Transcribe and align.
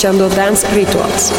escuchando 0.00 0.30
Dance 0.30 0.66
Rituals. 0.68 1.30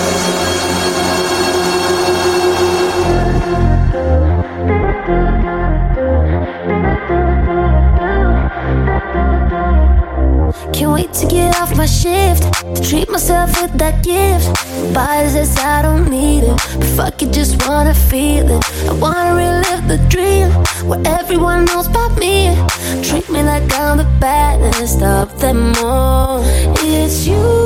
Can't 10.72 10.94
wait 10.94 11.12
to 11.14 11.26
get 11.28 11.56
off 11.60 11.76
my 11.76 11.88
shift 11.88 12.44
to 12.76 12.82
treat 12.88 13.10
myself 13.10 13.60
with 13.60 13.72
that 13.80 14.04
gift. 14.04 14.46
Body 14.94 15.30
says 15.30 15.58
I 15.58 15.82
don't 15.82 16.08
need 16.08 16.44
it, 16.44 16.58
but 16.78 16.88
fuck 16.96 17.22
it, 17.24 17.34
just 17.34 17.68
wanna 17.68 17.96
feel 17.96 18.48
it. 18.48 18.64
I 18.88 18.94
wanna 18.94 19.34
relive 19.34 19.88
the 19.88 19.98
dream 20.08 20.52
where 20.88 21.02
everyone 21.20 21.66
knows 21.66 21.88
about 21.88 22.16
me. 22.20 22.56
Treat 23.02 23.28
me 23.32 23.42
like 23.42 23.64
I'm 23.74 23.98
the 23.98 24.08
baddest 24.20 25.02
of 25.02 25.40
them 25.40 25.74
all. 25.84 26.44
It's 26.78 27.26
you. 27.26 27.61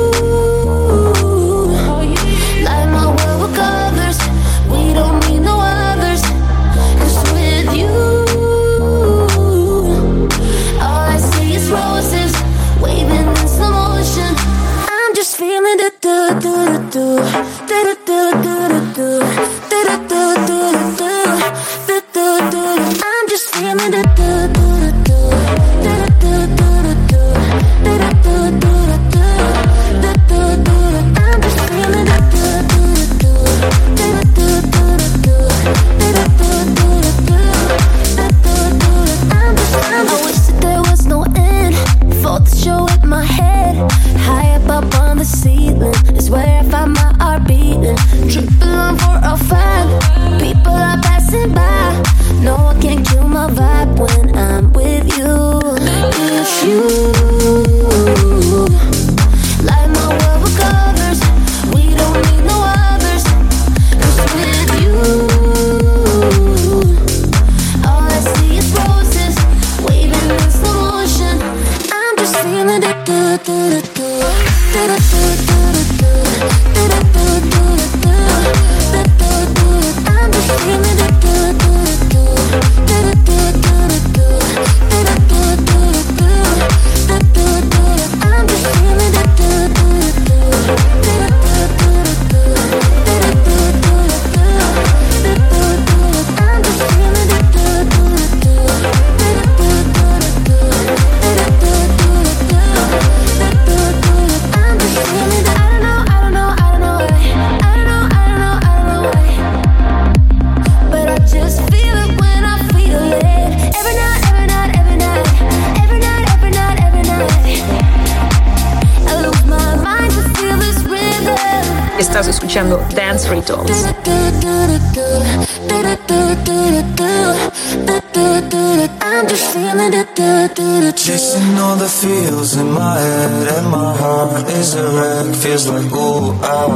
Is 134.66 134.74
a 134.74 134.84
wreck. 134.96 135.36
Feels 135.36 135.68
like 135.68 135.92
ooh 135.92 136.32
ah, 136.42 136.70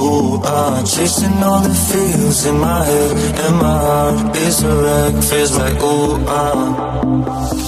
ooh 0.00 0.40
ah. 0.44 0.82
Chasing 0.84 1.42
all 1.42 1.60
the 1.60 1.74
feels 1.88 2.46
in 2.46 2.58
my 2.58 2.84
head 2.84 3.12
and 3.44 3.56
my 3.56 3.78
heart 3.86 4.36
is 4.36 4.62
a 4.62 4.74
wreck. 4.82 5.14
Feels 5.24 5.56
like 5.58 5.82
ooh 5.82 6.24
ah, 6.26 7.12
ah. 7.28 7.61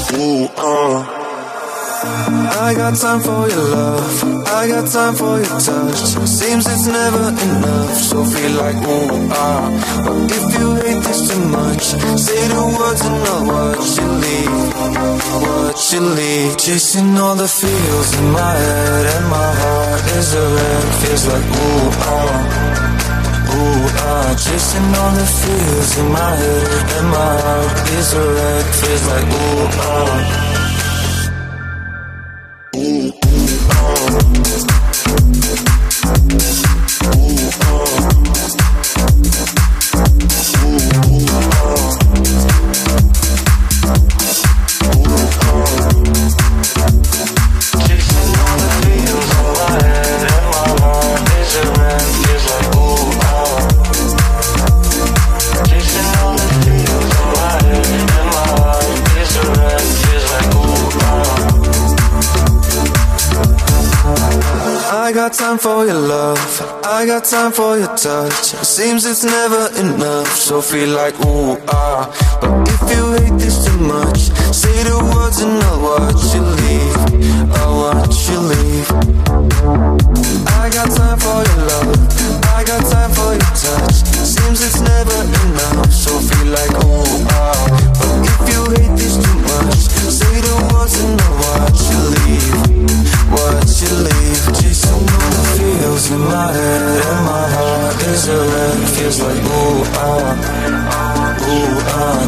I 2.75 2.77
got 2.77 2.97
time 2.97 3.21
for 3.21 3.49
your 3.49 3.69
love. 3.71 4.47
I 4.49 4.67
got 4.67 4.91
time 4.91 5.15
for 5.15 5.39
your 5.39 5.59
touch. 5.63 6.01
Seems 6.27 6.67
it's 6.67 6.87
never 6.89 7.29
enough, 7.31 7.95
so 7.95 8.25
feel 8.25 8.51
like 8.59 8.75
ooh 8.75 9.31
ah. 9.31 9.71
But 10.05 10.27
if 10.27 10.45
you 10.59 10.75
hate 10.83 11.03
this 11.07 11.31
too 11.31 11.39
much, 11.55 11.85
say 12.19 12.43
the 12.51 12.63
words 12.75 13.01
and 13.07 13.23
I'll 13.31 13.47
watch 13.47 13.95
you 13.95 14.11
leave. 14.25 14.57
Watch 15.47 15.93
you 15.93 16.01
leave. 16.19 16.59
Chasing 16.59 17.17
all 17.17 17.37
the 17.37 17.47
feels 17.47 18.11
in 18.19 18.33
my 18.33 18.55
head 18.67 19.07
and 19.15 19.27
my 19.31 19.51
heart 19.63 20.03
is 20.19 20.35
a 20.35 20.45
wreck. 20.55 20.85
Feels 20.99 21.25
like 21.31 21.47
ooh 21.47 21.91
ah. 22.11 22.27
Ooh 23.55 23.87
ah, 24.03 24.35
chasing 24.35 24.91
all 24.99 25.13
the 25.15 25.27
feels 25.39 25.99
in 26.03 26.09
my 26.11 26.33
head 26.43 26.91
and 26.99 27.07
my 27.07 27.35
heart 27.39 27.89
is 27.99 28.15
a 28.15 28.25
wreck. 28.35 28.67
Feels 28.83 29.07
like 29.07 29.29
ooh 29.31 29.69
ah. 29.79 30.54
Got 67.21 67.25
time 67.25 67.53
for 67.53 67.79
your 67.79 67.95
touch. 67.95 68.47
Seems 68.67 69.07
it's 69.07 69.23
never 69.23 69.69
enough, 69.79 70.27
so 70.35 70.61
feel 70.61 70.89
like 70.89 71.15
ooh 71.25 71.57
ah. 71.69 72.11
But 72.41 72.69
if 72.75 72.83
you 72.91 73.03
hate 73.19 73.39
this 73.39 73.65
too 73.65 73.79
much, 73.79 74.35
say 74.51 74.83
the 74.83 74.99
words 75.15 75.39
and 75.39 75.63
I'll 75.63 75.81
watch 75.91 76.35
you 76.35 76.43
leave. 76.63 77.03
I'll 77.59 77.77
watch 77.85 78.19
you 78.29 78.41
leave. 78.53 78.91
I 80.59 80.67
got 80.75 80.91
time 80.91 81.19
for 81.25 81.39
your 81.49 81.61
love. 81.71 81.95
I 82.57 82.65
got 82.67 82.83
time 82.91 83.13
for 83.15 83.31
your 83.39 83.53
touch. 83.63 83.97
Seems 84.35 84.59
it's 84.67 84.81
never 84.81 85.19
enough, 85.23 85.93
so 85.93 86.19
feel 86.19 86.49
like 86.51 86.75
ooh 86.85 86.94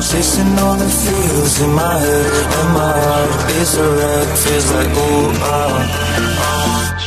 Chasing 0.07 0.57
all 0.61 0.77
the 0.77 0.89
feels 0.89 1.61
in 1.63 1.73
my 1.75 1.99
head 1.99 2.27
and 2.59 2.75
my 2.75 2.93
heart 3.07 3.51
is 3.61 3.75
a 3.77 3.87
wreck. 3.91 4.29
Feels 4.39 4.71
like 4.71 4.95
ooh 4.95 5.33
ah. 5.43 6.17
stuck 6.47 7.06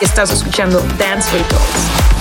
Estás 0.00 0.30
escuchando 0.30 0.80
Dance 0.96 1.36
Rituals. 1.36 2.17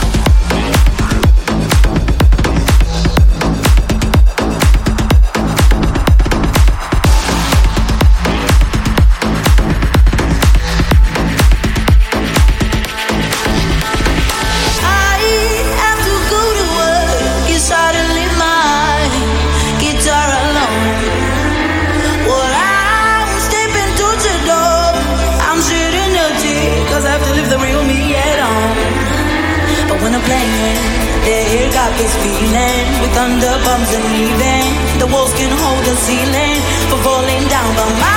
The 33.27 33.53
bombs 33.65 33.91
are 33.93 34.07
leaving. 34.15 34.71
The 34.99 35.07
walls 35.11 35.33
can 35.35 35.51
hold 35.51 35.83
the 35.83 35.95
ceiling 36.05 36.57
for 36.89 36.97
falling 37.03 37.43
down, 37.51 37.69
but 37.75 37.91
my 37.99 38.16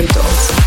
escuchando 0.00 0.63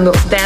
escuchando 0.00 0.12
Dance 0.30 0.39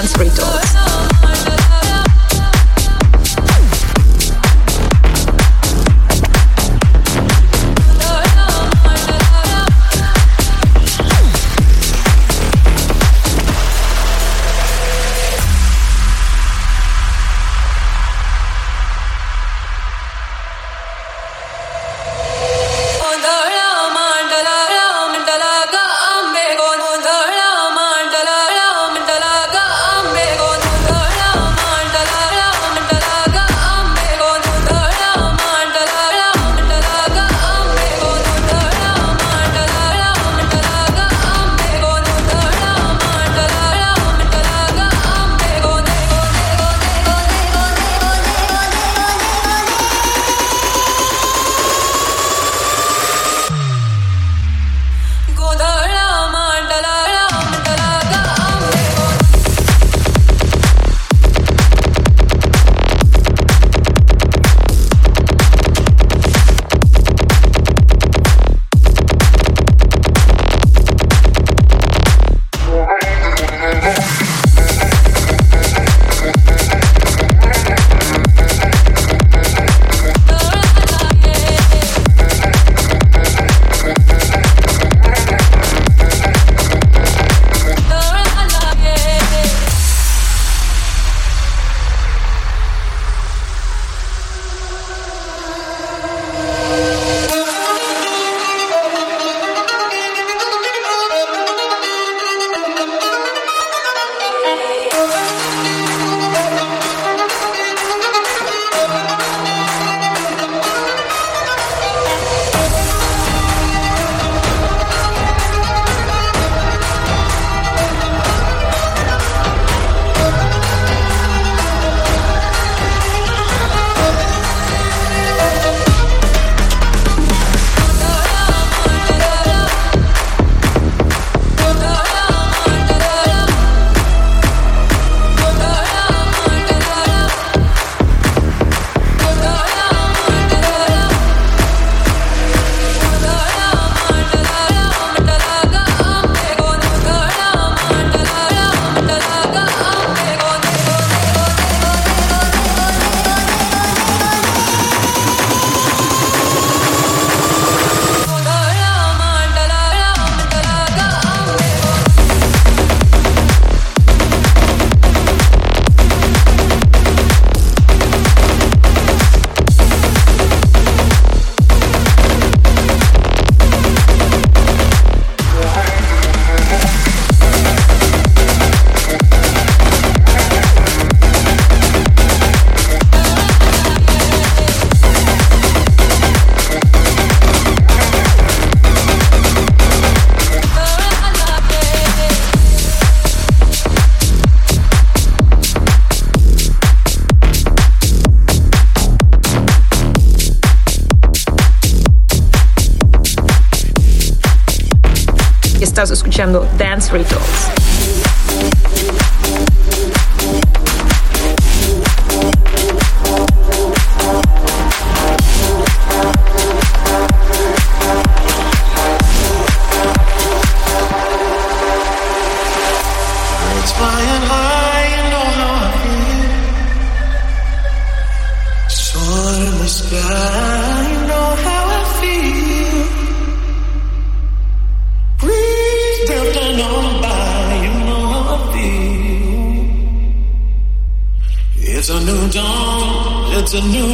Dance 206.76 207.10
Rituals. 207.10 207.70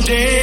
It's 0.02 0.39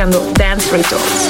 escuchando 0.00 0.32
Dance 0.38 0.70
Rituals. 0.74 1.29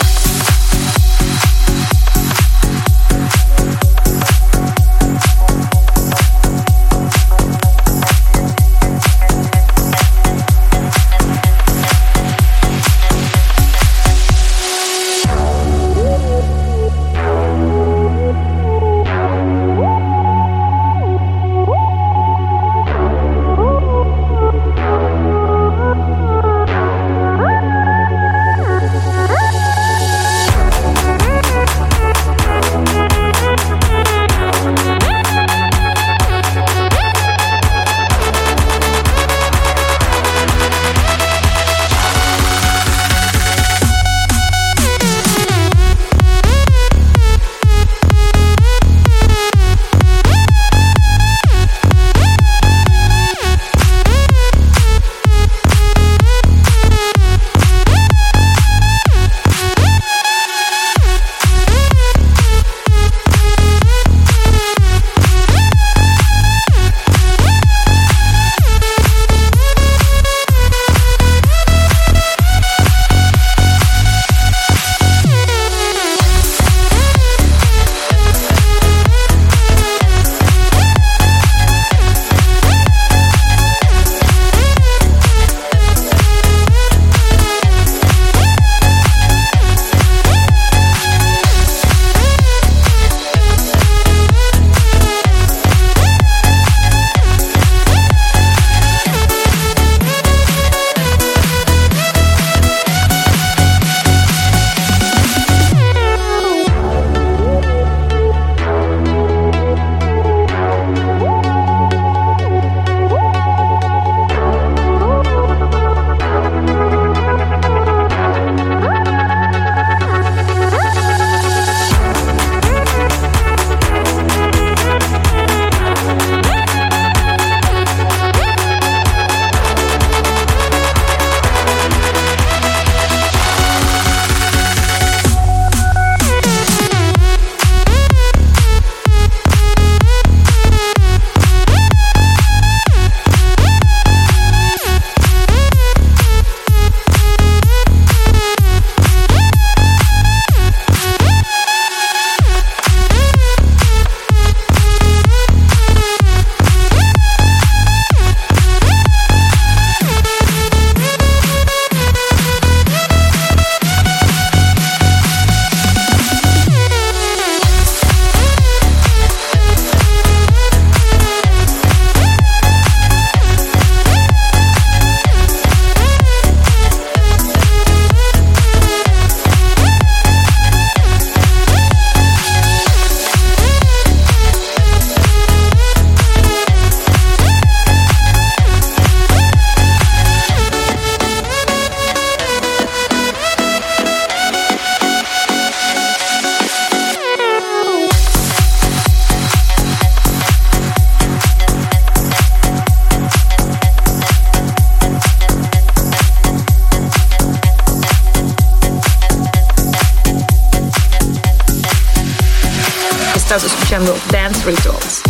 Estás 213.50 213.64
escuchando 213.64 214.16
Dance 214.30 214.64
Rituals. 214.64 215.29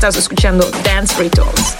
Estás 0.00 0.16
escuchando 0.16 0.66
Dance 0.82 1.14
Rituals. 1.18 1.76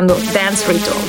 Escuchando 0.00 0.14
Dance 0.32 0.66
Rituals. 0.66 0.99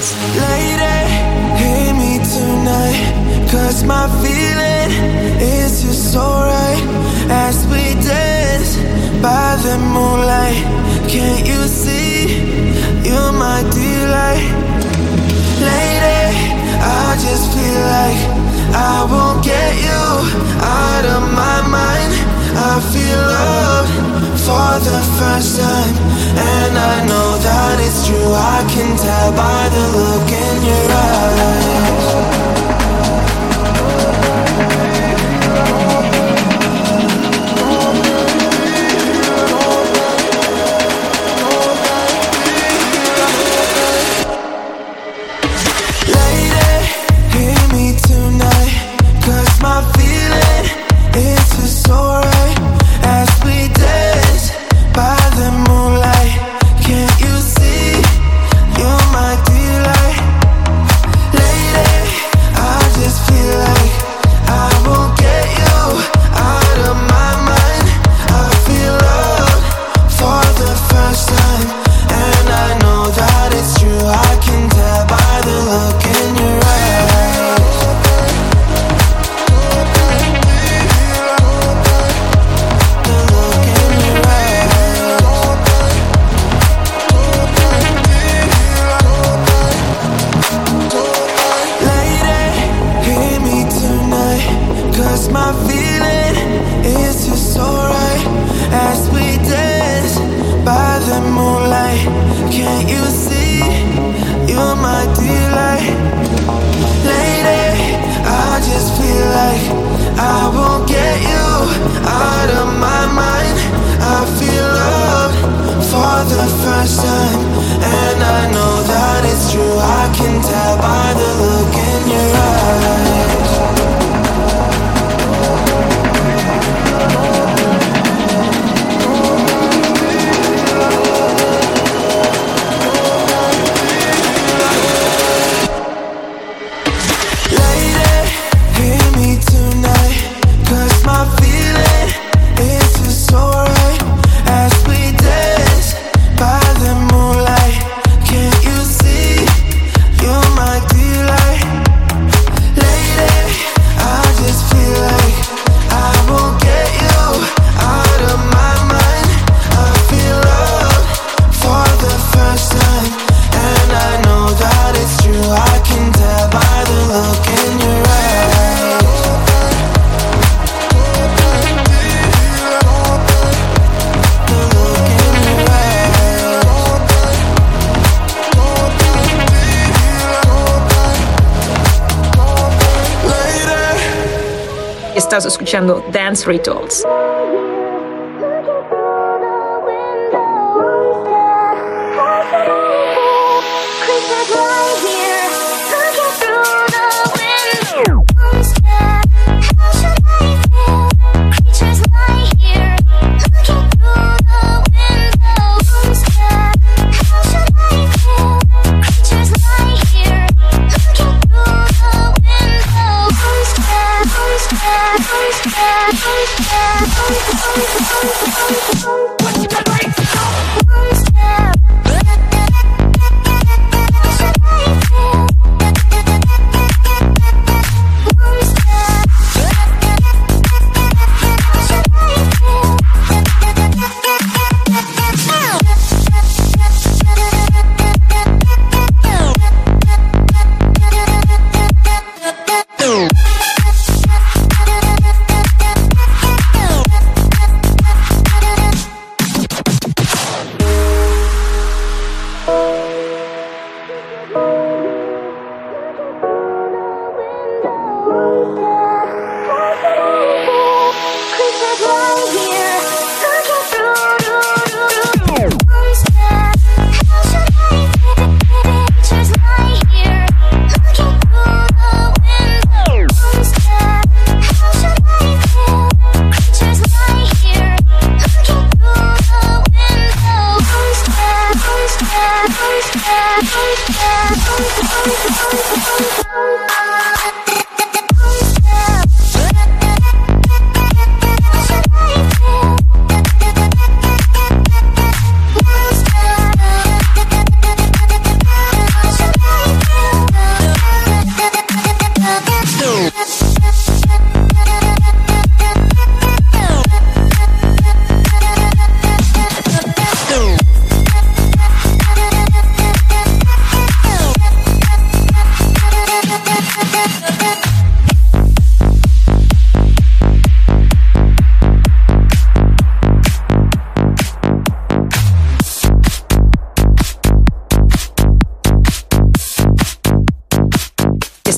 Estás 185.32 185.46
escuchando 185.46 186.04
Dance 186.12 186.46
Rituals. 186.46 187.06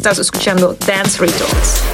Estás 0.03 0.19
escuchando 0.19 0.75
Dance 0.85 1.17
Rituals. 1.17 1.92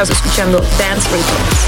Estás 0.00 0.10
escuchando 0.16 0.60
Dance 0.78 1.08
Rituals. 1.10 1.67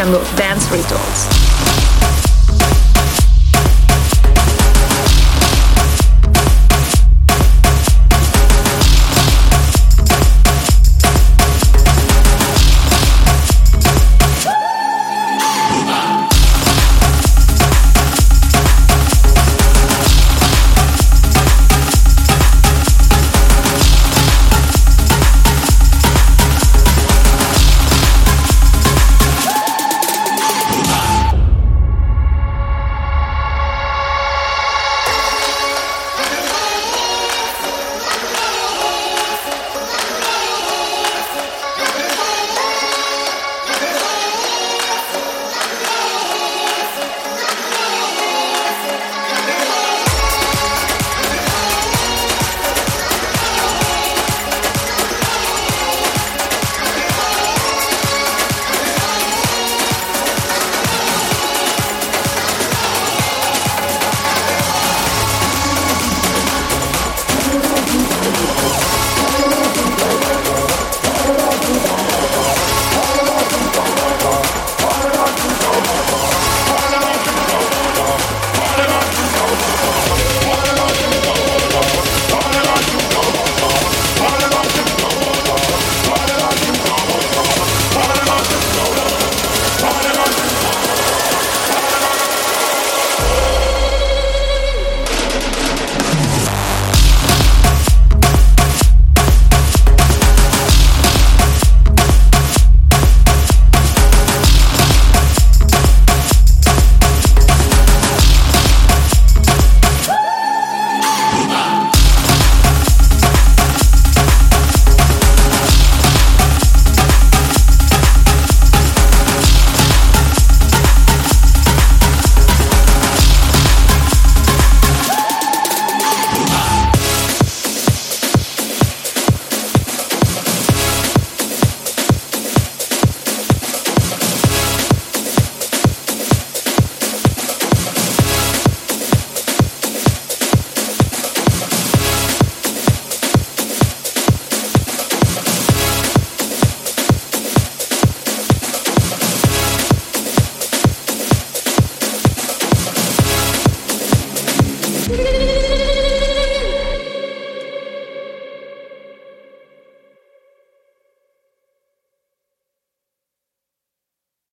Escuchando 0.00 0.22
Dance 0.34 0.70
Rituals. 0.70 1.29